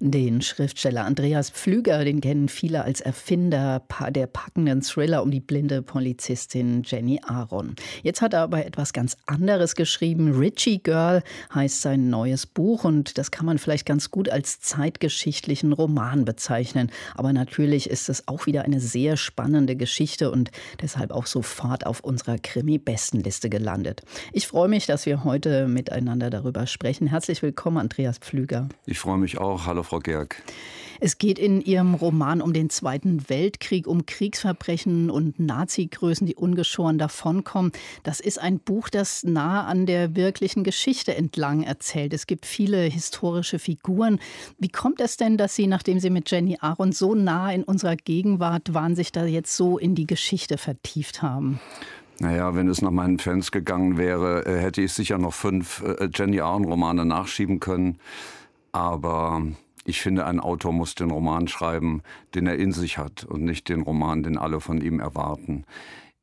den 0.00 0.42
Schriftsteller 0.42 1.04
Andreas 1.04 1.50
Pflüger, 1.50 2.04
den 2.04 2.20
kennen 2.20 2.48
viele 2.48 2.82
als 2.82 3.00
Erfinder 3.00 3.82
der 4.10 4.26
packenden 4.26 4.82
Thriller 4.82 5.22
um 5.22 5.30
die 5.30 5.40
blinde 5.40 5.82
Polizistin 5.82 6.82
Jenny 6.84 7.20
Aaron. 7.24 7.76
Jetzt 8.02 8.20
hat 8.20 8.34
er 8.34 8.40
aber 8.40 8.66
etwas 8.66 8.92
ganz 8.92 9.16
anderes 9.26 9.76
geschrieben. 9.76 10.32
Richie 10.32 10.82
Girl 10.82 11.22
heißt 11.54 11.82
sein 11.82 12.10
neues 12.10 12.46
Buch 12.46 12.84
und 12.84 13.16
das 13.18 13.30
kann 13.30 13.46
man 13.46 13.58
vielleicht 13.58 13.86
ganz 13.86 14.10
gut 14.10 14.28
als 14.28 14.60
zeitgeschichtlichen 14.60 15.72
Roman 15.72 16.24
bezeichnen. 16.24 16.90
Aber 17.14 17.32
natürlich 17.32 17.88
ist 17.88 18.08
es 18.08 18.26
auch 18.26 18.46
wieder 18.46 18.62
eine 18.62 18.80
sehr 18.80 19.16
spannende 19.16 19.76
Geschichte 19.76 20.30
und 20.30 20.50
deshalb 20.80 21.12
auch 21.12 21.26
sofort 21.26 21.86
auf 21.86 22.00
unserer 22.00 22.38
Krimi-Bestenliste 22.38 23.48
gelandet. 23.48 24.02
Ich 24.32 24.48
freue 24.48 24.68
mich, 24.68 24.86
dass 24.86 25.06
wir 25.06 25.22
heute 25.22 25.68
miteinander 25.68 26.30
darüber 26.30 26.66
sprechen. 26.66 27.06
Herzlich 27.06 27.42
willkommen, 27.42 27.78
Andreas 27.78 28.18
Pflüger. 28.18 28.68
Ich 28.86 28.98
freue 28.98 29.18
mich 29.18 29.38
auch. 29.38 29.51
Hallo, 29.66 29.82
Frau 29.82 29.98
Gerg. 29.98 30.42
Es 31.04 31.18
geht 31.18 31.40
in 31.40 31.60
Ihrem 31.60 31.94
Roman 31.94 32.40
um 32.40 32.52
den 32.52 32.70
Zweiten 32.70 33.28
Weltkrieg, 33.28 33.88
um 33.88 34.06
Kriegsverbrechen 34.06 35.10
und 35.10 35.40
Nazi-Größen, 35.40 36.28
die 36.28 36.36
ungeschoren 36.36 36.96
davonkommen. 36.96 37.72
Das 38.04 38.20
ist 38.20 38.40
ein 38.40 38.60
Buch, 38.60 38.88
das 38.88 39.24
nah 39.24 39.66
an 39.66 39.84
der 39.84 40.14
wirklichen 40.14 40.62
Geschichte 40.62 41.16
entlang 41.16 41.64
erzählt. 41.64 42.14
Es 42.14 42.28
gibt 42.28 42.46
viele 42.46 42.82
historische 42.82 43.58
Figuren. 43.58 44.20
Wie 44.58 44.68
kommt 44.68 45.00
es 45.00 45.16
denn, 45.16 45.36
dass 45.36 45.56
Sie, 45.56 45.66
nachdem 45.66 45.98
Sie 45.98 46.08
mit 46.08 46.30
Jenny 46.30 46.58
Aaron 46.60 46.92
so 46.92 47.16
nah 47.16 47.52
in 47.52 47.64
unserer 47.64 47.96
Gegenwart 47.96 48.72
waren, 48.72 48.94
sich 48.94 49.10
da 49.10 49.24
jetzt 49.24 49.56
so 49.56 49.78
in 49.78 49.96
die 49.96 50.06
Geschichte 50.06 50.56
vertieft 50.56 51.20
haben? 51.20 51.58
Naja, 52.20 52.54
wenn 52.54 52.68
es 52.68 52.80
nach 52.80 52.92
meinen 52.92 53.18
Fans 53.18 53.50
gegangen 53.50 53.98
wäre, 53.98 54.46
äh, 54.46 54.60
hätte 54.60 54.80
ich 54.82 54.92
sicher 54.92 55.18
noch 55.18 55.34
fünf 55.34 55.82
äh, 55.82 56.08
Jenny 56.14 56.40
Aaron-Romane 56.40 57.04
nachschieben 57.04 57.58
können. 57.58 57.98
Aber 58.72 59.42
ich 59.84 60.00
finde, 60.00 60.26
ein 60.26 60.40
Autor 60.40 60.72
muss 60.72 60.94
den 60.94 61.10
Roman 61.10 61.48
schreiben, 61.48 62.02
den 62.34 62.46
er 62.46 62.56
in 62.56 62.72
sich 62.72 62.98
hat 62.98 63.24
und 63.24 63.44
nicht 63.44 63.68
den 63.68 63.82
Roman, 63.82 64.22
den 64.22 64.38
alle 64.38 64.60
von 64.60 64.80
ihm 64.80 65.00
erwarten. 65.00 65.64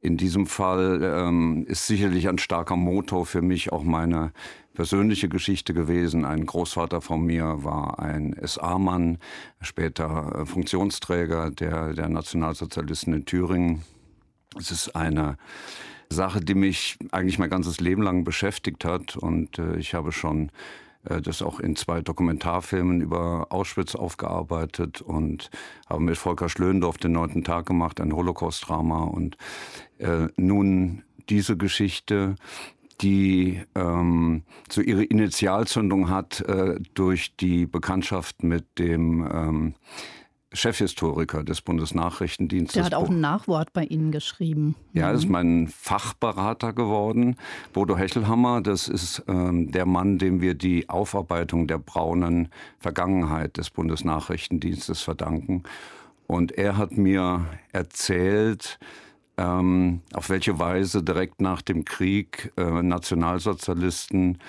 In 0.01 0.15
diesem 0.15 0.45
Fall 0.45 1.01
ähm, 1.03 1.65
ist 1.67 1.85
sicherlich 1.85 2.29
ein 2.29 2.37
starker 2.37 2.77
Motor 2.77 3.25
für 3.25 3.41
mich 3.41 3.73
auch 3.73 3.83
meine 3.83 4.31
persönliche 4.73 5.27
Geschichte 5.27 5.73
gewesen. 5.73 6.23
Ein 6.23 6.45
Großvater 6.45 7.01
von 7.01 7.25
mir 7.25 7.65
war 7.65 7.99
ein 7.99 8.33
SA-Mann, 8.41 9.17
später 9.59 10.39
äh, 10.39 10.45
Funktionsträger 10.45 11.51
der, 11.51 11.93
der 11.93 12.07
Nationalsozialisten 12.07 13.13
in 13.13 13.25
Thüringen. 13.25 13.83
Es 14.57 14.71
ist 14.71 14.95
eine 14.95 15.37
Sache, 16.09 16.39
die 16.39 16.55
mich 16.55 16.97
eigentlich 17.11 17.37
mein 17.37 17.49
ganzes 17.49 17.81
Leben 17.81 18.01
lang 18.01 18.23
beschäftigt 18.23 18.85
hat 18.85 19.17
und 19.17 19.59
äh, 19.59 19.75
ich 19.75 19.93
habe 19.95 20.13
schon 20.13 20.49
das 21.03 21.41
auch 21.41 21.59
in 21.59 21.75
zwei 21.75 22.01
Dokumentarfilmen 22.01 23.01
über 23.01 23.47
Auschwitz 23.49 23.95
aufgearbeitet 23.95 25.01
und 25.01 25.49
habe 25.87 26.03
mit 26.03 26.17
Volker 26.17 26.49
Schlöndorff 26.49 26.97
den 26.97 27.13
neunten 27.13 27.43
Tag 27.43 27.65
gemacht, 27.65 28.01
ein 28.01 28.13
Holocaust-Drama. 28.13 29.03
Und 29.03 29.37
äh, 29.97 30.27
nun 30.35 31.03
diese 31.29 31.55
Geschichte, 31.55 32.35
die 33.01 33.61
ähm, 33.75 34.43
so 34.69 34.81
ihre 34.81 35.03
Initialzündung 35.03 36.09
hat 36.09 36.41
äh, 36.41 36.79
durch 36.93 37.35
die 37.37 37.65
Bekanntschaft 37.65 38.43
mit 38.43 38.65
dem 38.77 39.27
ähm, 39.31 39.75
Chefhistoriker 40.51 41.43
des 41.43 41.61
Bundesnachrichtendienstes. 41.61 42.73
Der 42.73 42.85
hat 42.85 42.93
auch 42.93 43.09
ein 43.09 43.21
Nachwort 43.21 43.71
bei 43.71 43.83
Ihnen 43.83 44.11
geschrieben. 44.11 44.75
Ja, 44.93 45.11
ist 45.11 45.25
mhm. 45.25 45.31
mein 45.31 45.67
Fachberater 45.67 46.73
geworden. 46.73 47.35
Bodo 47.71 47.95
Hechelhammer, 47.97 48.61
das 48.61 48.87
ist 48.87 49.23
ähm, 49.27 49.71
der 49.71 49.85
Mann, 49.85 50.17
dem 50.17 50.41
wir 50.41 50.55
die 50.55 50.89
Aufarbeitung 50.89 51.67
der 51.67 51.77
braunen 51.77 52.49
Vergangenheit 52.79 53.57
des 53.57 53.69
Bundesnachrichtendienstes 53.69 55.01
verdanken. 55.01 55.63
Und 56.25 56.51
er 56.51 56.77
hat 56.77 56.91
mir 56.97 57.45
erzählt, 57.71 58.79
ähm, 59.37 60.01
auf 60.13 60.29
welche 60.29 60.59
Weise 60.59 61.03
direkt 61.03 61.41
nach 61.41 61.61
dem 61.61 61.85
Krieg 61.85 62.51
äh, 62.57 62.81
Nationalsozialisten 62.81 64.39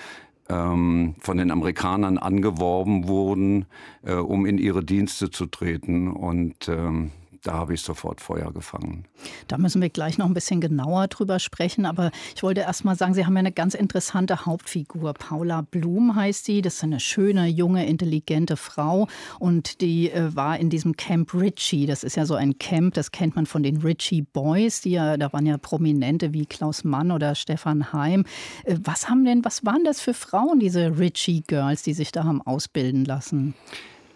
ähm, 0.50 1.14
von 1.20 1.36
den 1.36 1.50
Amerikanern 1.50 2.18
angeworben 2.18 3.08
wurden, 3.08 3.66
äh, 4.02 4.14
um 4.14 4.46
in 4.46 4.58
ihre 4.58 4.84
Dienste 4.84 5.30
zu 5.30 5.46
treten. 5.46 6.08
Und 6.08 6.68
ähm, 6.68 7.12
da 7.42 7.54
habe 7.54 7.74
ich 7.74 7.80
sofort 7.80 8.20
Feuer 8.20 8.52
gefangen. 8.52 9.06
Da 9.48 9.56
müssen 9.56 9.80
wir 9.80 9.88
gleich 9.88 10.18
noch 10.18 10.26
ein 10.26 10.34
bisschen 10.34 10.60
genauer 10.60 11.08
drüber 11.08 11.38
sprechen. 11.38 11.86
Aber 11.86 12.10
ich 12.34 12.42
wollte 12.42 12.60
erst 12.60 12.84
mal 12.84 12.96
sagen, 12.96 13.14
Sie 13.14 13.24
haben 13.24 13.34
ja 13.34 13.40
eine 13.40 13.52
ganz 13.52 13.74
interessante 13.74 14.44
Hauptfigur. 14.44 15.14
Paula 15.14 15.62
Blum 15.62 16.14
heißt 16.14 16.44
sie. 16.44 16.62
Das 16.62 16.74
ist 16.74 16.84
eine 16.84 17.00
schöne, 17.00 17.46
junge, 17.46 17.86
intelligente 17.86 18.56
Frau. 18.56 19.08
Und 19.38 19.80
die 19.80 20.10
äh, 20.10 20.34
war 20.34 20.58
in 20.58 20.70
diesem 20.70 20.96
Camp 20.96 21.32
Ritchie. 21.32 21.86
Das 21.86 22.04
ist 22.04 22.16
ja 22.16 22.26
so 22.26 22.34
ein 22.34 22.58
Camp, 22.58 22.94
das 22.94 23.10
kennt 23.10 23.36
man 23.36 23.46
von 23.46 23.62
den 23.62 23.78
Ritchie 23.78 24.22
Boys. 24.22 24.82
Die 24.82 24.90
ja, 24.90 25.16
da 25.16 25.32
waren 25.32 25.46
ja 25.46 25.56
Prominente 25.56 26.32
wie 26.32 26.46
Klaus 26.46 26.84
Mann 26.84 27.10
oder 27.10 27.34
Stefan 27.34 27.92
Heim. 27.92 28.24
Äh, 28.64 28.76
was 28.82 29.08
haben 29.08 29.24
denn, 29.24 29.44
was 29.44 29.64
waren 29.64 29.84
das 29.84 30.00
für 30.00 30.14
Frauen, 30.14 30.60
diese 30.60 30.98
Ritchie 30.98 31.42
Girls, 31.46 31.82
die 31.82 31.94
sich 31.94 32.12
da 32.12 32.24
haben 32.24 32.42
ausbilden 32.42 33.04
lassen? 33.04 33.54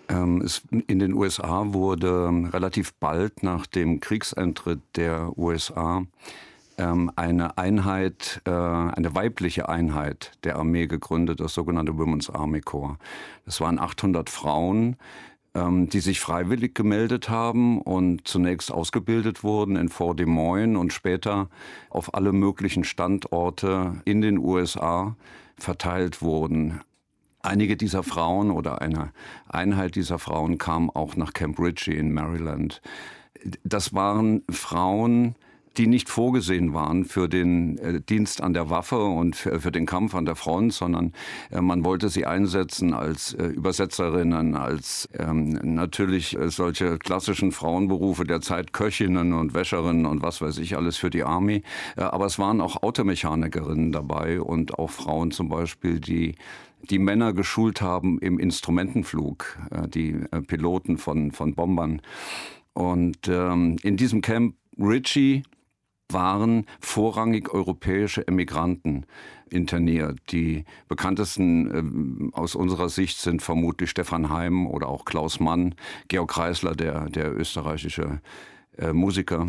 Ähm, 0.09 0.47
in 0.87 0.99
den 0.99 1.15
USA 1.15 1.73
wurde 1.73 2.29
relativ 2.53 2.95
bald 2.95 3.43
nach 3.43 3.67
dem 3.67 4.01
Kriegseintritt 4.01 4.81
der 4.97 5.37
USA 5.39 6.05
ähm, 6.79 7.11
eine 7.17 7.57
Einheit, 7.59 8.43
äh, 8.45 8.51
eine 8.51 9.15
weibliche 9.15 9.69
Einheit 9.69 10.33
der 10.45 10.57
Armee 10.57 10.87
gegründet, 10.87 11.41
das 11.41 11.55
sogenannte 11.55 11.97
Women's 11.97 12.31
Army 12.31 12.61
Corps. 12.61 12.99
Das 13.45 13.61
waren 13.61 13.79
800 13.79 14.29
Frauen, 14.29 14.97
ähm, 15.55 15.89
die 15.89 16.01
sich 16.01 16.21
freiwillig 16.21 16.75
gemeldet 16.75 17.29
haben 17.29 17.81
und 17.81 18.27
zunächst 18.27 18.73
ausgebildet 18.73 19.45
wurden 19.45 19.77
in 19.77 19.89
Fort 19.89 20.19
Des 20.19 20.27
Moines 20.27 20.77
und 20.77 20.93
später 20.93 21.49
auf 21.91 22.15
alle 22.15 22.33
möglichen 22.33 22.85
Standorte 22.85 24.03
in 24.05 24.21
den 24.21 24.39
USA 24.39 25.17
verteilt 25.57 26.23
wurden. 26.23 26.81
Einige 27.45 27.77
dieser 27.77 28.03
Frauen 28.03 28.51
oder 28.51 28.81
eine 28.81 29.13
Einheit 29.47 29.97
dieser 29.97 30.19
Frauen 30.19 30.57
kam 30.57 30.89
auch 30.89 31.15
nach 31.15 31.35
Camp 31.35 31.59
Ritchie 31.59 31.93
in 31.93 32.15
Maryland. 32.15 32.81
Das 33.63 33.93
waren 33.93 34.43
Frauen, 34.49 35.35
die 35.77 35.87
nicht 35.87 36.09
vorgesehen 36.09 36.73
waren 36.73 37.05
für 37.05 37.29
den 37.29 37.77
äh, 37.77 38.01
Dienst 38.01 38.43
an 38.43 38.55
der 38.55 38.71
Waffe 38.71 38.97
und 38.97 39.37
für, 39.37 39.71
den 39.71 39.85
Kampf 39.85 40.15
an 40.15 40.25
der 40.25 40.37
Front, 40.37 40.73
sondern 40.73 41.13
äh, 41.51 41.61
man 41.61 41.85
wollte 41.85 42.09
sie 42.09 42.25
einsetzen 42.25 42.95
als 42.95 43.35
äh, 43.35 43.45
Übersetzerinnen, 43.45 44.55
als 44.55 45.07
ähm, 45.19 45.59
natürlich 45.75 46.39
solche 46.47 46.99
klassischen 46.99 47.53
Frauenberufe 47.53 48.25
der 48.25 48.41
Zeit 48.41 48.73
Köchinnen 48.73 49.35
und 49.35 49.53
Wäscherinnen 49.53 50.07
und 50.07 50.23
was 50.23 50.41
weiß 50.41 50.57
ich 50.59 50.79
alles 50.79 50.97
für 50.97 51.11
die 51.11 51.25
Army. 51.25 51.63
Aber 51.97 52.25
es 52.25 52.39
waren 52.39 52.63
auch 52.63 52.83
Automechanikerinnen 52.83 53.93
dabei 53.93 54.41
und 54.41 54.79
auch 54.79 54.91
Frauen 54.91 55.31
zum 55.31 55.51
Beispiel, 55.51 56.01
die 56.01 56.37
die 56.91 56.99
Männer 56.99 57.33
geschult 57.33 57.81
haben 57.81 58.19
im 58.19 58.39
Instrumentenflug, 58.39 59.59
äh, 59.71 59.89
die 59.89 60.17
äh, 60.31 60.41
Piloten 60.43 60.99
von, 60.99 61.33
von 61.33 61.55
Bombern. 61.55 62.03
Und 62.73 63.29
ähm, 63.29 63.77
in 63.83 63.97
diesem 63.97 64.21
Camp 64.21 64.57
Ritchie 64.79 65.45
waren 66.11 66.67
vorrangig 66.81 67.53
europäische 67.53 68.27
Emigranten 68.27 69.07
interniert. 69.51 70.19
Die 70.31 70.65
bekanntesten 70.89 72.31
äh, 72.33 72.37
aus 72.37 72.55
unserer 72.55 72.89
Sicht 72.89 73.19
sind 73.19 73.43
vermutlich 73.43 73.91
Stefan 73.91 74.31
Heim 74.31 74.67
oder 74.67 74.89
auch 74.89 75.05
Klaus 75.05 75.41
Mann, 75.41 75.75
Georg 76.09 76.31
Kreisler, 76.31 76.75
der, 76.75 77.09
der 77.09 77.35
österreichische 77.37 78.21
äh, 78.77 78.93
Musiker. 78.93 79.49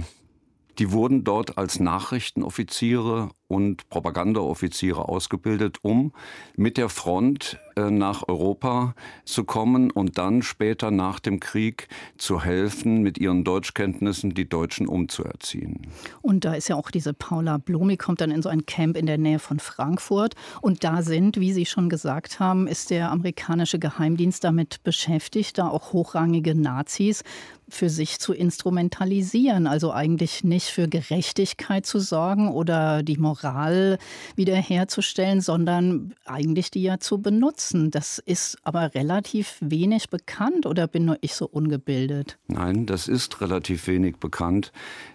Die 0.78 0.92
wurden 0.92 1.24
dort 1.24 1.58
als 1.58 1.80
Nachrichtenoffiziere 1.80 3.30
und 3.48 3.88
Propagandaoffiziere 3.90 5.08
ausgebildet, 5.08 5.78
um 5.82 6.14
mit 6.58 6.78
der 6.78 6.90
Front 6.90 7.60
nach 7.76 8.28
Europa 8.28 8.96
zu 9.26 9.44
kommen 9.44 9.92
und 9.92 10.18
dann 10.18 10.42
später 10.42 10.92
nach 10.92 11.20
dem 11.20 11.40
Krieg 11.40 11.88
zu 12.18 12.42
helfen, 12.42 13.02
mit 13.02 13.18
ihren 13.18 13.44
Deutschkenntnissen 13.44 14.34
die 14.34 14.48
Deutschen 14.48 14.88
umzuerziehen. 14.88 15.82
Und 16.22 16.46
da 16.46 16.54
ist 16.54 16.70
ja 16.70 16.76
auch 16.76 16.90
diese 16.90 17.14
Paula 17.14 17.58
Blumi, 17.58 17.98
kommt 17.98 18.22
dann 18.22 18.32
in 18.32 18.42
so 18.42 18.50
ein 18.50 18.66
Camp 18.66 18.96
in 18.96 19.06
der 19.06 19.18
Nähe 19.18 19.40
von 19.40 19.60
Frankfurt. 19.60 20.36
Und 20.62 20.84
da 20.84 21.02
sind, 21.02 21.40
wie 21.40 21.54
Sie 21.54 21.66
schon 21.66 21.90
gesagt 21.90 22.40
haben, 22.40 22.68
ist 22.68 22.90
der 22.90 23.12
amerikanische 23.12 23.80
Geheimdienst 23.80 24.44
damit 24.44 24.84
beschäftigt, 24.84 25.58
da 25.58 25.68
auch 25.68 25.94
hochrangige 25.94 26.56
Nazis 26.56 27.24
für 27.68 27.90
sich 27.90 28.20
zu 28.20 28.34
instrumentalisieren. 28.34 29.68
Also 29.68 29.92
eigentlich 29.92 30.44
nicht 30.44 30.68
für 30.68 30.88
Gerechtigkeit 30.88 31.86
zu 31.86 32.00
sorgen 32.00 32.50
oder 32.50 33.04
die 33.04 33.18
Moral 33.18 33.98
wiederherzustellen, 34.36 35.42
sondern 35.42 36.14
eigentlich 36.26 36.72
die 36.72 36.84
ja 36.84 37.00
zu 37.00 37.20
benutzen. 37.20 37.65
Das 37.74 38.20
ist 38.20 38.58
aber 38.64 38.94
relativ 38.94 39.58
wenig 39.62 40.10
bekannt 40.10 40.66
oder 40.66 40.88
bin 40.88 41.06
nur 41.06 41.18
ich 41.22 41.34
so 41.34 41.48
ungebildet? 41.48 42.38
Nein, 42.48 42.86
das 42.86 43.08
ist 43.08 43.42
relativ 43.42 43.88
wenig 43.88 44.18
bekannt 44.18 44.72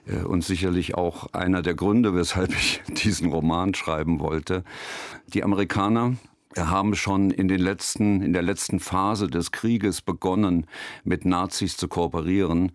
äh, 0.07 0.23
und 0.23 0.45
sicherlich 0.45 0.95
auch 0.95 1.33
einer 1.33 1.63
der 1.63 1.75
Gründe, 1.75 2.15
weshalb 2.15 2.53
ich 2.53 2.83
diesen 3.05 3.31
Roman 3.33 3.75
schreiben 3.75 4.21
wollte. 4.21 4.65
Die 5.29 5.45
Amerikaner 5.45 6.17
haben 6.57 6.95
schon 6.97 7.31
in 7.31 7.49
den 7.49 7.61
letzten, 7.61 8.23
in 8.23 8.33
der 8.33 8.43
letzten 8.43 8.81
Phase 8.81 9.29
des 9.29 9.53
Krieges 9.53 10.03
begonnen, 10.03 10.67
mit 11.05 11.25
Nazis 11.25 11.77
zu 11.77 11.89
kooperieren. 11.89 12.73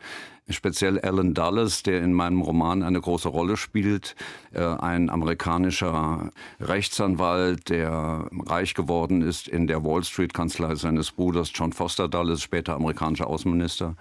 Speziell 0.47 0.99
Alan 0.99 1.33
Dulles, 1.33 1.81
der 1.81 2.03
in 2.03 2.13
meinem 2.13 2.41
Roman 2.41 2.83
eine 2.83 3.01
große 3.01 3.27
Rolle 3.27 3.57
spielt, 3.57 4.15
äh, 4.53 4.63
ein 4.63 5.09
amerikanischer 5.09 6.29
Rechtsanwalt, 6.59 7.69
der 7.69 8.29
reich 8.45 8.75
geworden 8.75 9.23
ist 9.23 9.47
in 9.47 9.65
der 9.65 9.83
Wall 9.83 10.03
Street 10.03 10.35
Kanzlei 10.35 10.75
seines 10.75 11.11
Bruders 11.11 11.51
John 11.53 11.73
Foster 11.73 12.07
Dulles, 12.07 12.43
später 12.43 12.75
amerikanischer 12.75 13.25
Außenminister 13.25 13.95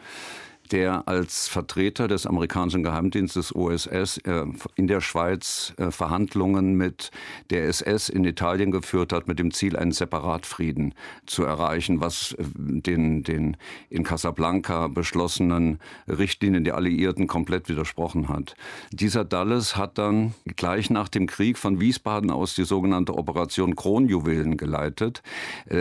der 0.71 1.07
als 1.09 1.49
Vertreter 1.49 2.09
des 2.09 2.27
amerikanischen 2.27 2.83
Geheimdienstes 2.83 3.55
OSS 3.55 4.19
äh, 4.19 4.45
in 4.77 4.87
der 4.87 5.01
Schweiz 5.01 5.75
äh, 5.77 5.91
Verhandlungen 5.91 6.75
mit 6.75 7.11
der 7.51 7.65
SS 7.69 8.09
in 8.09 8.25
Italien 8.25 8.71
geführt 8.71 9.13
hat, 9.13 9.29
mit 9.29 9.39
dem 9.39 9.53
Ziel, 9.53 9.77
einen 9.77 9.93
Separatfrieden 9.93 10.95
zu 11.27 11.45
erreichen, 11.45 12.01
was 12.01 12.33
äh, 12.33 12.45
den, 12.57 13.23
den 13.23 13.57
in 13.91 14.05
Casablanca 14.05 14.89
beschlossenen 14.89 15.79
Richtlinien 16.09 16.65
der 16.65 16.77
Alliierten 16.77 17.27
komplett 17.27 17.69
widersprochen 17.69 18.29
hat. 18.29 18.55
Dieser 18.91 19.25
Dulles 19.25 19.77
hat 19.77 19.99
dann 19.99 20.35
gleich 20.57 20.91
nach 20.91 21.09
dem 21.09 21.27
Krieg 21.27 21.59
von 21.59 21.81
Wiesbaden 21.81 22.31
aus 22.31 22.55
die 22.55 22.65
sogenannte 22.65 23.15
Operation 23.15 23.77
Kronjuwelen 23.77 24.57
geleitet. 24.57 25.23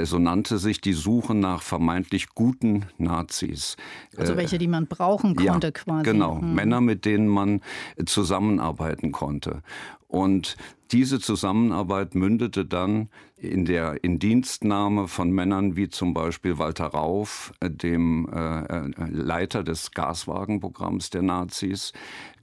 So 0.04 0.20
nannte 0.20 0.58
sich 0.58 0.82
die 0.82 0.94
Suche 0.94 1.34
nach 1.34 1.62
vermeintlich 1.62 2.30
guten 2.30 2.86
Nazis. 2.98 3.76
Also 4.18 4.36
welche, 4.38 4.58
die 4.58 4.68
man 4.74 4.88
brauchen 4.88 5.36
konnte 5.36 5.68
ja, 5.68 5.72
quasi. 5.72 6.04
Genau, 6.04 6.42
hm. 6.42 6.56
Männer, 6.56 6.82
mit 6.82 7.06
denen 7.06 7.28
man 7.28 7.62
zusammenarbeiten 8.06 9.12
konnte. 9.12 9.62
Und 10.08 10.58
diese 10.92 11.20
Zusammenarbeit 11.20 12.14
mündete 12.14 12.66
dann 12.66 13.10
in 13.36 13.66
der 13.66 14.04
Indienstnahme 14.04 15.08
von 15.08 15.32
Männern 15.32 15.76
wie 15.76 15.90
zum 15.90 16.14
Beispiel 16.14 16.60
Walter 16.60 16.86
Rauf, 16.86 17.52
äh, 17.60 17.70
dem 17.70 18.30
äh, 18.32 18.60
äh, 18.62 18.92
Leiter 19.10 19.64
des 19.64 19.92
Gaswagenprogramms 19.92 21.10
der 21.10 21.24
Nazis, 21.24 21.94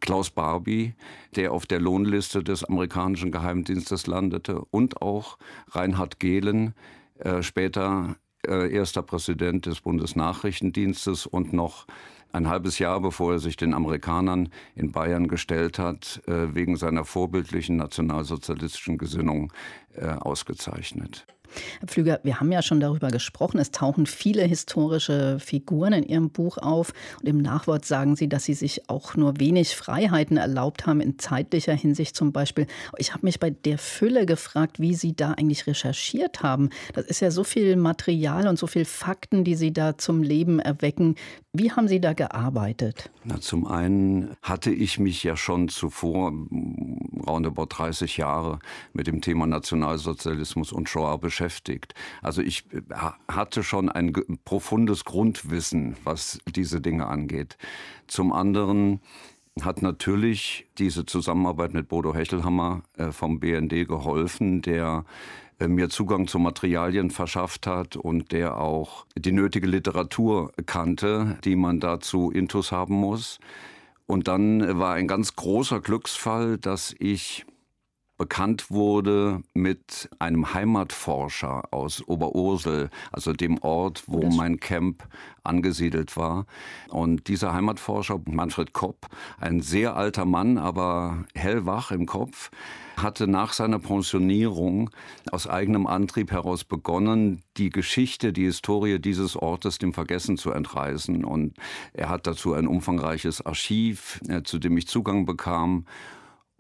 Klaus 0.01 0.31
Barbie, 0.31 0.95
der 1.37 1.53
auf 1.53 1.65
der 1.67 1.81
Lohnliste 1.81 2.43
des 2.43 2.65
amerikanischen 2.65 3.31
Geheimdienstes 3.31 4.09
landete, 4.09 4.63
und 4.71 5.01
auch 5.01 5.39
Reinhard 5.69 6.19
Gehlen, 6.19 6.75
äh, 7.21 7.43
später 7.43 8.17
äh, 8.47 8.73
erster 8.73 9.03
Präsident 9.03 9.67
des 9.67 9.81
Bundesnachrichtendienstes 9.81 11.27
und 11.27 11.53
noch 11.53 11.87
ein 12.33 12.49
halbes 12.49 12.79
Jahr 12.79 13.01
bevor 13.01 13.33
er 13.33 13.39
sich 13.39 13.57
den 13.57 13.75
Amerikanern 13.75 14.49
in 14.75 14.93
Bayern 14.93 15.29
gestellt 15.29 15.79
hat, 15.79 16.23
äh, 16.27 16.55
wegen 16.55 16.77
seiner 16.77 17.05
vorbildlichen 17.05 17.77
nationalsozialistischen 17.77 18.99
Gesinnung 18.99 19.53
äh, 19.95 20.07
ausgezeichnet. 20.07 21.27
Herr 21.81 21.89
Pflüger, 21.89 22.21
wir 22.23 22.41
haben 22.41 22.53
ja 22.53 22.63
schon 22.63 22.81
darüber 22.81 23.09
gesprochen. 23.09 23.59
Es 23.59 23.71
tauchen 23.71 24.07
viele 24.07 24.43
historische 24.43 25.39
Figuren 25.41 25.93
in 25.93 26.05
Ihrem 26.05 26.31
Buch 26.31 26.59
auf. 26.59 26.93
Und 27.21 27.29
im 27.29 27.39
Nachwort 27.39 27.85
sagen 27.85 28.17
Sie, 28.17 28.29
dass 28.29 28.45
Sie 28.45 28.55
sich 28.55 28.89
auch 28.89 29.17
nur 29.17 29.41
wenig 29.41 29.77
Freiheiten 29.77 30.37
erlaubt 30.37 30.87
haben, 30.87 31.01
in 31.01 31.19
zeitlicher 31.19 31.75
Hinsicht 31.75 32.17
zum 32.17 32.33
Beispiel. 32.33 32.67
Ich 32.99 33.13
habe 33.13 33.27
mich 33.27 33.41
bei 33.41 33.51
der 33.51 33.79
Fülle 33.79 34.27
gefragt, 34.27 34.81
wie 34.81 34.95
Sie 34.95 35.15
da 35.15 35.33
eigentlich 35.33 35.67
recherchiert 35.67 36.43
haben. 36.43 36.71
Das 36.95 37.07
ist 37.07 37.21
ja 37.21 37.31
so 37.31 37.45
viel 37.45 37.77
Material 37.77 38.47
und 38.47 38.59
so 38.59 38.67
viel 38.67 38.85
Fakten, 38.85 39.45
die 39.45 39.55
Sie 39.55 39.73
da 39.73 39.99
zum 39.99 40.23
Leben 40.23 40.61
erwecken. 40.61 41.17
Wie 41.53 41.73
haben 41.73 41.89
Sie 41.89 42.01
da 42.01 42.13
gearbeitet? 42.13 43.11
Na, 43.25 43.41
zum 43.41 43.67
einen 43.67 44.37
hatte 44.41 44.71
ich 44.71 44.99
mich 44.99 45.25
ja 45.25 45.37
schon 45.37 45.69
zuvor, 45.69 46.33
roundabout 47.27 47.67
30 47.71 48.17
Jahre, 48.17 48.61
mit 48.93 49.09
dem 49.09 49.21
Thema 49.21 49.47
Nationalsozialismus 49.81 50.73
und 50.73 50.89
Shoah 50.89 51.19
beschäftigt. 51.19 51.95
Also 52.23 52.43
ich 52.43 52.65
äh, 52.73 52.83
hatte 53.29 53.63
schon 53.63 53.89
ein 53.89 54.13
profundes 54.45 55.05
Grundwissen, 55.05 55.97
was 56.05 56.39
diese 56.47 56.81
Dinge 56.81 57.07
angeht. 57.07 57.57
Zum 58.07 58.33
anderen 58.33 59.01
hat 59.63 59.83
natürlich 59.83 60.67
diese 60.79 61.05
Zusammenarbeit 61.05 61.75
mit 61.75 61.89
Bodo 61.89 62.15
Hechelhammer 62.15 62.83
äh, 62.97 63.11
vom 63.11 63.41
BND 63.41 63.89
geholfen, 63.89 64.63
der 64.63 65.05
äh, 65.59 65.69
mir 65.69 65.89
Zugang 65.89 66.29
zu 66.29 66.39
Materialien 66.39 67.11
verschafft 67.11 67.67
hat 67.67 67.97
und 67.97 68.33
der 68.33 68.59
auch 68.59 69.07
die 69.17 69.33
nötige 69.33 69.67
Literatur 69.67 70.53
kannte, 70.67 71.39
die 71.45 71.57
man 71.57 71.81
dazu 71.81 72.31
intus 72.31 72.73
haben 72.73 72.95
muss. 72.95 73.41
Und 74.07 74.27
dann 74.27 74.79
war 74.79 74.95
ein 74.95 75.07
ganz 75.07 75.37
großer 75.37 75.81
Glücksfall, 75.81 76.59
dass 76.59 76.95
ich 76.99 77.45
bekannt 78.21 78.71
wurde 78.71 79.41
mit 79.55 80.11
einem 80.19 80.53
Heimatforscher 80.53 81.73
aus 81.73 82.07
Oberursel, 82.07 82.91
also 83.13 83.33
dem 83.33 83.57
Ort, 83.63 84.03
wo 84.09 84.29
mein 84.29 84.61
Camp 84.61 85.09
angesiedelt 85.43 86.19
war. 86.19 86.45
Und 86.91 87.29
dieser 87.29 87.55
Heimatforscher, 87.55 88.21
Manfred 88.27 88.75
Kopp, 88.75 89.07
ein 89.41 89.63
sehr 89.63 89.97
alter 89.97 90.27
Mann, 90.27 90.59
aber 90.59 91.25
hellwach 91.35 91.93
im 91.93 92.05
Kopf, 92.05 92.51
hatte 92.99 93.27
nach 93.27 93.55
seiner 93.55 93.79
Pensionierung 93.79 94.91
aus 95.33 95.47
eigenem 95.47 95.87
Antrieb 95.87 96.31
heraus 96.31 96.65
begonnen, 96.65 97.43
die 97.57 97.71
Geschichte, 97.71 98.35
die 98.35 98.45
Historie 98.45 98.99
dieses 98.99 99.35
Ortes 99.35 99.79
dem 99.79 99.95
Vergessen 99.95 100.37
zu 100.37 100.51
entreißen. 100.51 101.25
Und 101.25 101.55
er 101.95 102.11
hat 102.11 102.27
dazu 102.27 102.53
ein 102.53 102.67
umfangreiches 102.67 103.47
Archiv, 103.47 104.21
äh, 104.29 104.43
zu 104.43 104.59
dem 104.59 104.77
ich 104.77 104.89
Zugang 104.89 105.25
bekam. 105.25 105.87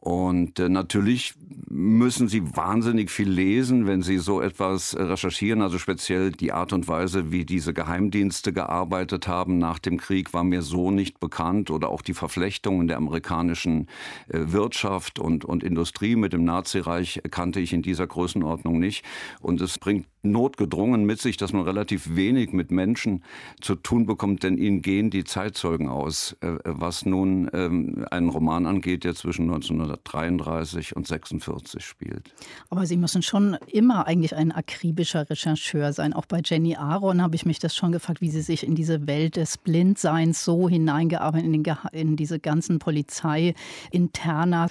Und 0.00 0.58
äh, 0.58 0.70
natürlich 0.70 1.34
müssen 1.68 2.26
Sie 2.26 2.56
wahnsinnig 2.56 3.10
viel 3.10 3.28
lesen, 3.28 3.86
wenn 3.86 4.00
Sie 4.00 4.16
so 4.16 4.40
etwas 4.40 4.96
recherchieren. 4.96 5.60
Also 5.60 5.78
speziell 5.78 6.32
die 6.32 6.52
Art 6.52 6.72
und 6.72 6.88
Weise, 6.88 7.32
wie 7.32 7.44
diese 7.44 7.74
Geheimdienste 7.74 8.54
gearbeitet 8.54 9.28
haben 9.28 9.58
nach 9.58 9.78
dem 9.78 9.98
Krieg, 9.98 10.32
war 10.32 10.42
mir 10.42 10.62
so 10.62 10.90
nicht 10.90 11.20
bekannt. 11.20 11.70
Oder 11.70 11.90
auch 11.90 12.00
die 12.00 12.14
Verflechtungen 12.14 12.88
der 12.88 12.96
amerikanischen 12.96 13.88
äh, 14.28 14.38
Wirtschaft 14.46 15.18
und, 15.18 15.44
und 15.44 15.62
Industrie 15.62 16.16
mit 16.16 16.32
dem 16.32 16.44
Nazireich 16.44 17.20
kannte 17.30 17.60
ich 17.60 17.74
in 17.74 17.82
dieser 17.82 18.06
Größenordnung 18.06 18.78
nicht. 18.78 19.04
Und 19.40 19.60
es 19.60 19.78
bringt 19.78 20.06
notgedrungen 20.22 21.04
mit 21.04 21.20
sich, 21.20 21.36
dass 21.36 21.52
man 21.52 21.62
relativ 21.62 22.14
wenig 22.14 22.52
mit 22.52 22.70
Menschen 22.70 23.22
zu 23.60 23.74
tun 23.74 24.06
bekommt, 24.06 24.42
denn 24.42 24.58
ihnen 24.58 24.82
gehen 24.82 25.10
die 25.10 25.24
Zeitzeugen 25.24 25.88
aus, 25.88 26.36
äh, 26.40 26.58
was 26.64 27.06
nun 27.06 27.50
ähm, 27.52 28.04
einen 28.10 28.28
Roman 28.28 28.66
angeht, 28.66 29.04
der 29.04 29.14
zwischen 29.14 29.42
1933 29.50 30.96
und 30.96 31.06
46 31.06 31.84
spielt. 31.84 32.34
Aber 32.68 32.86
Sie 32.86 32.96
müssen 32.96 33.22
schon 33.22 33.56
immer 33.66 34.06
eigentlich 34.06 34.34
ein 34.34 34.52
akribischer 34.52 35.28
Rechercheur 35.28 35.92
sein. 35.92 36.12
Auch 36.12 36.26
bei 36.26 36.40
Jenny 36.44 36.76
Aaron 36.76 37.22
habe 37.22 37.36
ich 37.36 37.46
mich 37.46 37.58
das 37.58 37.74
schon 37.74 37.92
gefragt, 37.92 38.20
wie 38.20 38.30
sie 38.30 38.42
sich 38.42 38.66
in 38.66 38.74
diese 38.74 39.06
Welt 39.06 39.36
des 39.36 39.58
Blindseins 39.58 40.44
so 40.44 40.68
hineingearbeitet, 40.68 41.46
in, 41.46 41.64
in 41.92 42.16
diese 42.16 42.38
ganzen 42.38 42.78
Polizei-Interna. 42.78 44.68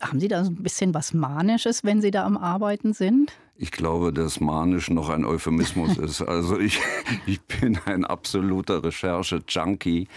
Haben 0.00 0.20
Sie 0.20 0.28
da 0.28 0.44
so 0.44 0.50
ein 0.50 0.62
bisschen 0.62 0.94
was 0.94 1.14
Manisches, 1.14 1.84
wenn 1.84 2.00
Sie 2.00 2.10
da 2.10 2.24
am 2.24 2.36
Arbeiten 2.36 2.92
sind? 2.92 3.32
Ich 3.62 3.70
glaube, 3.70 4.12
dass 4.12 4.40
manisch 4.40 4.90
noch 4.90 5.08
ein 5.08 5.24
Euphemismus 5.24 5.96
ist. 5.98 6.20
Also 6.20 6.58
ich, 6.58 6.80
ich 7.26 7.40
bin 7.42 7.78
ein 7.84 8.04
absoluter 8.04 8.82
Recherche-Junkie. 8.82 10.08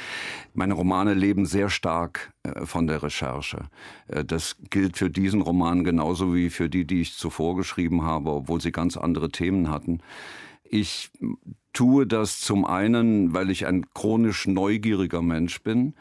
Meine 0.55 0.73
Romane 0.73 1.13
leben 1.13 1.45
sehr 1.45 1.69
stark 1.69 2.33
äh, 2.41 2.65
von 2.65 2.87
der 2.87 3.03
Recherche. 3.03 3.69
Äh, 4.07 4.25
das 4.25 4.55
gilt 4.71 4.97
für 4.97 5.11
diesen 5.11 5.43
Roman 5.43 5.83
genauso 5.83 6.33
wie 6.33 6.49
für 6.49 6.69
die, 6.69 6.85
die 6.85 7.01
ich 7.01 7.13
zuvor 7.13 7.55
geschrieben 7.55 8.01
habe, 8.01 8.31
obwohl 8.31 8.61
sie 8.61 8.71
ganz 8.71 8.97
andere 8.97 9.29
Themen 9.29 9.69
hatten. 9.69 9.99
Ich 10.63 11.11
tue 11.71 12.07
das 12.07 12.41
zum 12.41 12.65
einen, 12.65 13.35
weil 13.35 13.51
ich 13.51 13.67
ein 13.67 13.85
chronisch 13.93 14.47
neugieriger 14.47 15.21
Mensch 15.21 15.61
bin. 15.61 15.93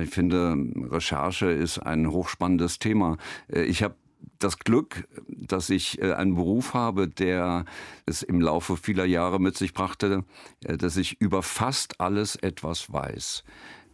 Ich 0.00 0.10
finde, 0.10 0.56
Recherche 0.90 1.46
ist 1.46 1.78
ein 1.78 2.10
hochspannendes 2.10 2.80
Thema. 2.80 3.18
Ich 3.46 3.84
habe 3.84 3.94
das 4.38 4.58
Glück, 4.58 5.08
dass 5.28 5.70
ich 5.70 6.00
äh, 6.02 6.12
einen 6.12 6.34
Beruf 6.34 6.74
habe, 6.74 7.08
der 7.08 7.64
es 8.04 8.22
im 8.22 8.40
Laufe 8.40 8.76
vieler 8.76 9.04
Jahre 9.04 9.40
mit 9.40 9.56
sich 9.56 9.72
brachte, 9.72 10.24
äh, 10.64 10.76
dass 10.76 10.96
ich 10.96 11.20
über 11.20 11.42
fast 11.42 12.00
alles 12.00 12.36
etwas 12.36 12.92
weiß. 12.92 13.44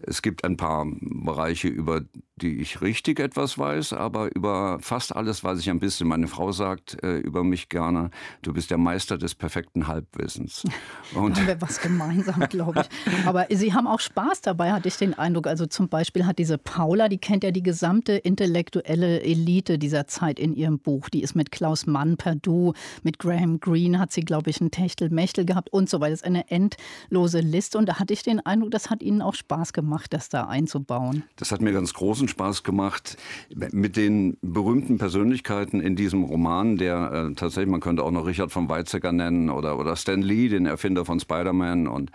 Es 0.06 0.22
gibt 0.22 0.44
ein 0.44 0.56
paar 0.56 0.86
Bereiche, 1.00 1.68
über 1.68 2.02
die 2.36 2.60
ich 2.60 2.80
richtig 2.80 3.20
etwas 3.20 3.58
weiß, 3.58 3.92
aber 3.92 4.34
über 4.34 4.78
fast 4.80 5.14
alles 5.14 5.44
weiß 5.44 5.60
ich 5.60 5.70
ein 5.70 5.78
bisschen. 5.78 6.08
Meine 6.08 6.26
Frau 6.26 6.50
sagt 6.52 7.02
äh, 7.02 7.18
über 7.18 7.44
mich 7.44 7.68
gerne, 7.68 8.10
du 8.42 8.52
bist 8.52 8.70
der 8.70 8.78
Meister 8.78 9.16
des 9.16 9.34
perfekten 9.34 9.86
Halbwissens. 9.86 10.64
Und 11.14 11.36
haben 11.36 11.46
wir 11.46 11.60
was 11.60 11.80
gemeinsam, 11.80 12.40
glaube 12.48 12.80
ich. 12.80 13.26
Aber 13.26 13.46
Sie 13.50 13.72
haben 13.72 13.86
auch 13.86 14.00
Spaß 14.00 14.40
dabei, 14.40 14.72
hatte 14.72 14.88
ich 14.88 14.96
den 14.96 15.14
Eindruck. 15.14 15.46
Also 15.46 15.66
zum 15.66 15.88
Beispiel 15.88 16.26
hat 16.26 16.38
diese 16.38 16.58
Paula, 16.58 17.08
die 17.08 17.18
kennt 17.18 17.44
ja 17.44 17.50
die 17.50 17.62
gesamte 17.62 18.14
intellektuelle 18.14 19.22
Elite 19.22 19.78
dieser 19.78 20.06
Zeit 20.06 20.40
in 20.40 20.54
ihrem 20.54 20.78
Buch. 20.78 21.08
Die 21.08 21.22
ist 21.22 21.34
mit 21.34 21.52
Klaus 21.52 21.86
Mann 21.86 22.16
per 22.16 22.34
Du, 22.34 22.72
mit 23.02 23.18
Graham 23.18 23.60
Greene 23.60 23.98
hat 23.98 24.10
sie, 24.10 24.22
glaube 24.22 24.50
ich, 24.50 24.60
ein 24.60 24.70
Techtelmechtel 24.70 25.44
gehabt 25.44 25.72
und 25.72 25.88
so 25.88 26.00
weiter. 26.00 26.10
Das 26.10 26.20
ist 26.20 26.26
eine 26.26 26.50
endlose 26.50 27.40
Liste. 27.40 27.78
Und 27.78 27.88
da 27.88 27.98
hatte 27.98 28.12
ich 28.12 28.22
den 28.22 28.40
Eindruck, 28.44 28.70
das 28.70 28.90
hat 28.90 29.02
Ihnen 29.02 29.22
auch 29.22 29.34
Spaß 29.34 29.72
gemacht 29.72 29.91
gemacht, 29.92 30.12
das 30.12 30.28
da 30.28 30.44
einzubauen? 30.44 31.24
Das 31.36 31.52
hat 31.52 31.60
mir 31.60 31.72
ganz 31.72 31.92
großen 31.92 32.28
Spaß 32.28 32.62
gemacht 32.62 33.16
mit 33.54 33.96
den 33.96 34.38
berühmten 34.40 34.98
Persönlichkeiten 34.98 35.80
in 35.80 35.96
diesem 35.96 36.24
Roman, 36.24 36.76
der 36.76 37.12
äh, 37.30 37.34
tatsächlich, 37.34 37.70
man 37.70 37.80
könnte 37.80 38.02
auch 38.02 38.10
noch 38.10 38.26
Richard 38.26 38.52
von 38.52 38.68
Weizsäcker 38.68 39.12
nennen 39.12 39.50
oder, 39.50 39.78
oder 39.78 39.96
Stan 39.96 40.22
Lee, 40.22 40.48
den 40.48 40.66
Erfinder 40.66 41.04
von 41.04 41.20
Spider-Man 41.20 41.86
und 41.86 42.10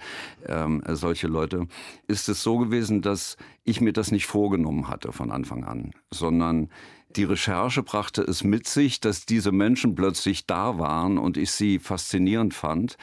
ähm, 0.47 0.81
solche 0.89 1.27
Leute, 1.27 1.67
ist 2.07 2.29
es 2.29 2.41
so 2.41 2.57
gewesen, 2.57 3.01
dass 3.01 3.37
ich 3.63 3.79
mir 3.79 3.93
das 3.93 4.11
nicht 4.11 4.25
vorgenommen 4.25 4.87
hatte 4.87 5.11
von 5.11 5.31
Anfang 5.31 5.63
an, 5.63 5.91
sondern 6.11 6.69
die 7.15 7.23
Recherche 7.23 7.83
brachte 7.83 8.21
es 8.21 8.43
mit 8.43 8.67
sich, 8.67 8.99
dass 8.99 9.25
diese 9.25 9.51
Menschen 9.51 9.95
plötzlich 9.95 10.45
da 10.45 10.79
waren 10.79 11.17
und 11.17 11.37
ich 11.37 11.51
sie 11.51 11.79
faszinierend 11.79 12.53
fand. 12.53 12.97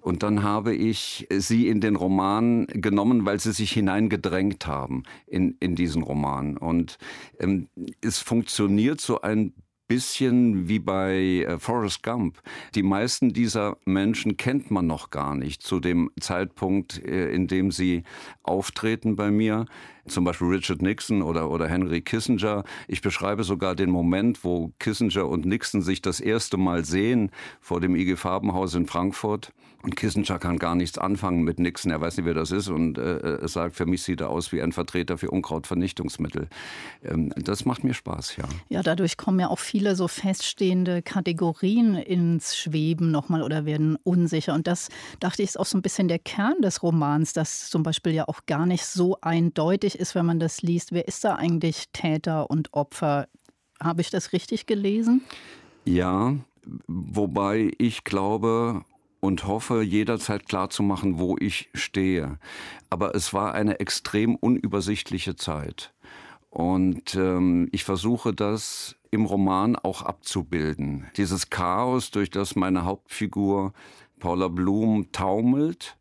Und 0.00 0.22
dann 0.22 0.42
habe 0.42 0.74
ich 0.74 1.26
sie 1.30 1.68
in 1.68 1.80
den 1.80 1.96
Roman 1.96 2.66
genommen, 2.68 3.26
weil 3.26 3.40
sie 3.40 3.52
sich 3.52 3.72
hineingedrängt 3.72 4.66
haben 4.66 5.02
in, 5.26 5.56
in 5.60 5.74
diesen 5.74 6.02
Roman. 6.02 6.56
Und 6.56 6.98
ähm, 7.38 7.68
es 8.00 8.18
funktioniert 8.18 9.00
so 9.00 9.20
ein 9.20 9.52
bisschen 9.88 10.68
wie 10.68 10.78
bei 10.78 11.44
äh, 11.46 11.58
Forrest 11.58 12.02
Gump. 12.02 12.40
Die 12.74 12.82
meisten 12.82 13.32
dieser 13.32 13.78
Menschen 13.86 14.36
kennt 14.36 14.70
man 14.70 14.86
noch 14.86 15.10
gar 15.10 15.34
nicht 15.34 15.62
zu 15.62 15.80
dem 15.80 16.10
Zeitpunkt, 16.20 17.02
äh, 17.04 17.30
in 17.30 17.48
dem 17.48 17.72
sie 17.72 18.04
auftreten 18.42 19.16
bei 19.16 19.30
mir. 19.30 19.64
Zum 20.08 20.24
Beispiel 20.24 20.48
Richard 20.48 20.82
Nixon 20.82 21.22
oder, 21.22 21.50
oder 21.50 21.68
Henry 21.68 22.00
Kissinger. 22.00 22.64
Ich 22.86 23.02
beschreibe 23.02 23.44
sogar 23.44 23.74
den 23.74 23.90
Moment, 23.90 24.44
wo 24.44 24.72
Kissinger 24.78 25.26
und 25.26 25.46
Nixon 25.46 25.82
sich 25.82 26.02
das 26.02 26.20
erste 26.20 26.56
Mal 26.56 26.84
sehen 26.84 27.30
vor 27.60 27.80
dem 27.80 27.94
IG 27.94 28.16
Farbenhaus 28.16 28.74
in 28.74 28.86
Frankfurt. 28.86 29.52
Und 29.80 29.94
Kissinger 29.94 30.40
kann 30.40 30.58
gar 30.58 30.74
nichts 30.74 30.98
anfangen 30.98 31.42
mit 31.44 31.60
Nixon. 31.60 31.92
Er 31.92 32.00
weiß 32.00 32.16
nicht, 32.16 32.26
wer 32.26 32.34
das 32.34 32.50
ist. 32.50 32.68
Und 32.68 32.98
äh, 32.98 33.38
er 33.38 33.46
sagt, 33.46 33.76
für 33.76 33.86
mich 33.86 34.02
sieht 34.02 34.20
er 34.20 34.28
aus 34.28 34.50
wie 34.50 34.60
ein 34.60 34.72
Vertreter 34.72 35.18
für 35.18 35.30
Unkrautvernichtungsmittel. 35.30 36.48
Ähm, 37.04 37.32
das 37.36 37.64
macht 37.64 37.84
mir 37.84 37.94
Spaß, 37.94 38.36
ja. 38.38 38.44
Ja, 38.68 38.82
dadurch 38.82 39.16
kommen 39.16 39.38
ja 39.38 39.48
auch 39.48 39.60
viele 39.60 39.94
so 39.94 40.08
feststehende 40.08 41.00
Kategorien 41.00 41.94
ins 41.94 42.56
Schweben 42.56 43.12
nochmal 43.12 43.42
oder 43.42 43.66
werden 43.66 43.96
unsicher. 44.02 44.52
Und 44.54 44.66
das, 44.66 44.88
dachte 45.20 45.42
ich, 45.42 45.50
ist 45.50 45.60
auch 45.60 45.66
so 45.66 45.78
ein 45.78 45.82
bisschen 45.82 46.08
der 46.08 46.18
Kern 46.18 46.60
des 46.60 46.82
Romans, 46.82 47.32
dass 47.32 47.70
zum 47.70 47.84
Beispiel 47.84 48.12
ja 48.12 48.26
auch 48.26 48.46
gar 48.46 48.66
nicht 48.66 48.84
so 48.84 49.18
eindeutig 49.20 49.97
ist, 49.98 50.14
wenn 50.14 50.26
man 50.26 50.40
das 50.40 50.62
liest. 50.62 50.92
Wer 50.92 51.08
ist 51.08 51.24
da 51.24 51.34
eigentlich 51.34 51.88
Täter 51.92 52.50
und 52.50 52.72
Opfer? 52.72 53.28
Habe 53.80 54.00
ich 54.00 54.10
das 54.10 54.32
richtig 54.32 54.66
gelesen? 54.66 55.22
Ja, 55.84 56.34
wobei 56.86 57.70
ich 57.78 58.04
glaube, 58.04 58.84
und 59.20 59.46
hoffe, 59.46 59.82
jederzeit 59.82 60.46
klarzumachen, 60.46 61.18
wo 61.18 61.36
ich 61.38 61.68
stehe. 61.74 62.38
Aber 62.90 63.14
es 63.14 63.34
war 63.34 63.54
eine 63.54 63.80
extrem 63.80 64.36
unübersichtliche 64.36 65.36
Zeit. 65.36 65.92
Und 66.50 67.14
ähm, 67.14 67.68
ich 67.72 67.84
versuche 67.84 68.32
das 68.32 68.96
im 69.10 69.24
Roman 69.26 69.76
auch 69.76 70.02
abzubilden. 70.02 71.06
Dieses 71.16 71.50
Chaos, 71.50 72.10
durch 72.10 72.30
das 72.30 72.56
meine 72.56 72.84
Hauptfigur 72.84 73.72
Paula 74.18 74.48
Blum 74.48 75.12
taumelt, 75.12 75.97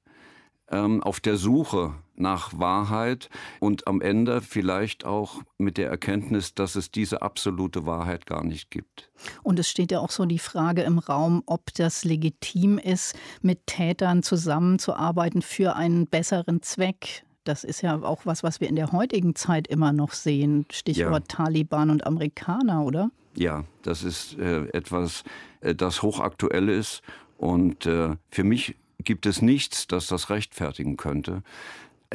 ähm, 0.71 1.03
auf 1.03 1.19
der 1.19 1.37
Suche 1.37 1.93
nach 2.15 2.57
Wahrheit 2.57 3.29
und 3.59 3.87
am 3.87 4.01
Ende 4.01 4.41
vielleicht 4.41 5.05
auch 5.05 5.41
mit 5.57 5.77
der 5.77 5.89
Erkenntnis, 5.89 6.53
dass 6.53 6.75
es 6.75 6.91
diese 6.91 7.21
absolute 7.21 7.85
Wahrheit 7.85 8.25
gar 8.25 8.43
nicht 8.43 8.71
gibt. 8.71 9.11
Und 9.43 9.59
es 9.59 9.69
steht 9.69 9.91
ja 9.91 9.99
auch 9.99 10.09
so 10.09 10.25
die 10.25 10.39
Frage 10.39 10.81
im 10.81 10.97
Raum, 10.97 11.43
ob 11.45 11.73
das 11.75 12.03
legitim 12.03 12.79
ist, 12.79 13.15
mit 13.41 13.67
Tätern 13.67 14.23
zusammenzuarbeiten 14.23 15.41
für 15.41 15.75
einen 15.75 16.07
besseren 16.07 16.61
Zweck. 16.63 17.23
Das 17.43 17.63
ist 17.63 17.81
ja 17.81 18.01
auch 18.01 18.25
was, 18.25 18.43
was 18.43 18.59
wir 18.59 18.67
in 18.67 18.75
der 18.75 18.91
heutigen 18.91 19.35
Zeit 19.35 19.67
immer 19.67 19.93
noch 19.93 20.11
sehen. 20.11 20.65
Stichwort 20.71 21.31
ja. 21.31 21.37
Taliban 21.37 21.89
und 21.89 22.05
Amerikaner, 22.05 22.83
oder? 22.83 23.09
Ja, 23.35 23.63
das 23.83 24.03
ist 24.03 24.37
äh, 24.39 24.67
etwas, 24.69 25.23
äh, 25.61 25.75
das 25.75 26.01
hochaktuell 26.01 26.67
ist. 26.67 27.03
Und 27.37 27.85
äh, 27.85 28.15
für 28.31 28.43
mich 28.43 28.75
gibt 29.03 29.25
es 29.25 29.41
nichts, 29.41 29.87
das 29.87 30.07
das 30.07 30.29
rechtfertigen 30.29 30.97
könnte 30.97 31.43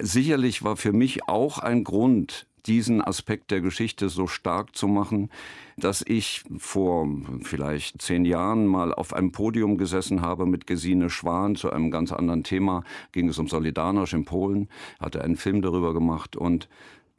sicherlich 0.00 0.62
war 0.62 0.76
für 0.76 0.92
mich 0.92 1.28
auch 1.28 1.58
ein 1.58 1.84
Grund, 1.84 2.46
diesen 2.66 3.02
Aspekt 3.02 3.50
der 3.50 3.60
Geschichte 3.60 4.08
so 4.08 4.28
stark 4.28 4.76
zu 4.76 4.86
machen, 4.86 5.30
dass 5.76 6.04
ich 6.06 6.44
vor 6.58 7.08
vielleicht 7.42 8.00
zehn 8.00 8.24
Jahren 8.24 8.66
mal 8.66 8.94
auf 8.94 9.12
einem 9.12 9.32
Podium 9.32 9.78
gesessen 9.78 10.22
habe 10.22 10.46
mit 10.46 10.68
Gesine 10.68 11.10
Schwan 11.10 11.56
zu 11.56 11.72
einem 11.72 11.90
ganz 11.90 12.12
anderen 12.12 12.44
Thema. 12.44 12.84
Ging 13.10 13.28
es 13.28 13.38
um 13.38 13.48
Solidarność 13.48 14.12
in 14.12 14.24
Polen, 14.24 14.68
hatte 15.00 15.22
einen 15.22 15.36
Film 15.36 15.60
darüber 15.60 15.92
gemacht 15.92 16.36
und 16.36 16.68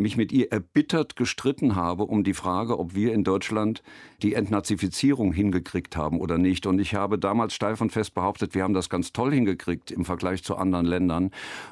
mich 0.04 0.18
mit 0.18 0.32
ihr 0.32 0.52
erbittert 0.52 1.16
gestritten 1.16 1.76
habe 1.76 2.04
um 2.04 2.24
die 2.24 2.36
Frage, 2.36 2.78
ob 2.78 2.94
wir 2.94 3.12
in 3.14 3.24
Deutschland 3.24 3.82
die 4.22 4.36
Entnazifizierung 4.36 5.34
hingekriegt 5.34 5.98
haben 5.98 6.20
oder 6.20 6.38
nicht. 6.38 6.68
Und 6.68 6.80
ich 6.80 6.94
habe 6.94 7.18
damals 7.18 7.56
steif 7.56 7.82
und 7.82 7.92
fest 7.92 8.14
behauptet, 8.14 8.54
wir 8.54 8.62
haben 8.62 8.76
das 8.76 8.90
ganz 8.90 9.12
toll 9.12 9.34
hingekriegt 9.34 9.90
im 9.90 10.06
Vergleich 10.06 10.44
zu 10.44 10.56
anderen 10.56 10.86
Ländern. 10.86 11.32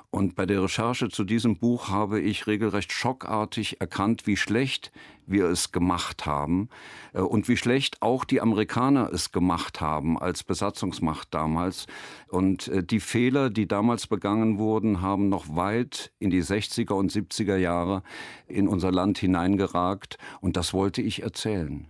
Und 0.10 0.36
bei 0.36 0.48
der 0.48 0.64
Recherche 0.64 1.10
zu 1.10 1.24
diesem 1.24 1.58
Buch 1.58 1.90
habe 1.90 2.20
ich 2.20 2.48
regelrecht 2.48 2.92
schockartig 2.92 3.80
erkannt, 3.80 4.26
wie 4.26 4.38
schlecht 4.38 4.92
wir 5.26 5.46
es 5.46 5.72
gemacht 5.72 6.26
haben 6.26 6.70
äh, 7.14 7.22
und 7.22 7.48
wie 7.48 7.58
schlecht 7.58 8.02
auch 8.02 8.26
die 8.26 8.42
Amerikaner 8.42 9.12
es 9.14 9.32
gemacht 9.32 9.82
haben 9.82 10.20
als 10.20 10.44
Besatzungsmacht 10.44 11.34
damals. 11.34 11.88
Und 12.30 12.68
äh, 12.68 12.84
die 12.84 13.00
Fehler, 13.00 13.50
die 13.50 13.68
damals 13.68 14.08
begangen 14.08 14.58
wurden, 14.58 15.02
haben 15.02 15.30
noch 15.30 15.56
weit 15.56 16.12
in 16.20 16.30
die 16.30 16.44
60er 16.44 16.94
und 16.94 17.12
70er 17.12 17.58
Jahre 17.58 18.04
in 18.48 18.68
unser 18.68 18.92
Land 18.92 19.18
hineingeragt. 19.18 20.18
Und 20.42 20.58
das 20.58 20.74
wollte 20.74 21.02
ich 21.02 21.24
erzählen. 21.24 21.88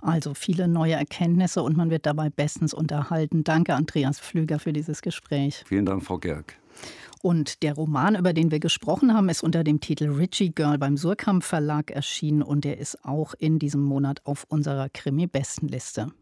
Also 0.00 0.34
viele 0.34 0.68
neue 0.68 0.94
Erkenntnisse 0.94 1.62
und 1.62 1.76
man 1.76 1.90
wird 1.90 2.06
dabei 2.06 2.30
bestens 2.30 2.74
unterhalten. 2.74 3.44
Danke, 3.44 3.74
Andreas 3.74 4.20
Pflüger, 4.20 4.58
für 4.58 4.72
dieses 4.72 5.02
Gespräch. 5.02 5.62
Vielen 5.66 5.86
Dank, 5.86 6.04
Frau 6.04 6.18
Gerg. 6.18 6.56
Und 7.24 7.62
der 7.62 7.72
Roman, 7.72 8.16
über 8.16 8.34
den 8.34 8.50
wir 8.50 8.60
gesprochen 8.60 9.14
haben, 9.14 9.30
ist 9.30 9.42
unter 9.42 9.64
dem 9.64 9.80
Titel 9.80 10.10
Richie 10.10 10.50
Girl 10.50 10.76
beim 10.76 10.98
Surkamp 10.98 11.42
Verlag 11.42 11.90
erschienen 11.90 12.42
und 12.42 12.66
er 12.66 12.76
ist 12.76 13.02
auch 13.02 13.32
in 13.38 13.58
diesem 13.58 13.80
Monat 13.80 14.20
auf 14.24 14.44
unserer 14.50 14.90
Krimi-Bestenliste. 14.90 16.12